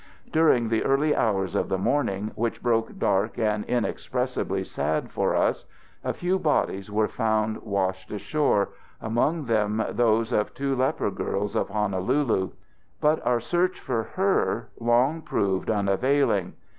[0.31, 5.65] "During the early hours of the morning, which broke dark and inexpressibly sad for us,
[6.03, 8.69] a few bodies were found washed ashore,
[8.99, 12.49] among them those of two leper girls of Honolulu.
[12.99, 16.53] But our search for her long proved unavailing.